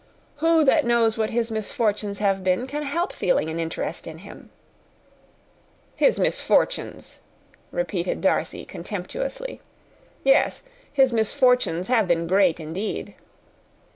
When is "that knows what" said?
0.63-1.29